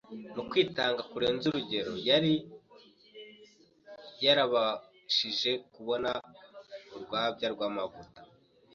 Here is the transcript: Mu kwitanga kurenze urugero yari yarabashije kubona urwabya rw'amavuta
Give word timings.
Mu 0.35 0.43
kwitanga 0.49 1.01
kurenze 1.11 1.43
urugero 1.47 1.93
yari 2.09 2.33
yarabashije 4.23 5.51
kubona 5.73 6.09
urwabya 6.95 7.47
rw'amavuta 7.53 8.19